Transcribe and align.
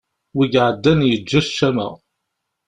Wi 0.35 0.45
iɛaddan 0.57 0.99
yeǧǧa 1.09 1.41
ccama. 1.47 1.89